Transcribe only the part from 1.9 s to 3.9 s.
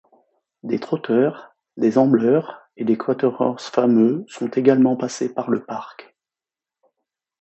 ambleurs et des quarter-horse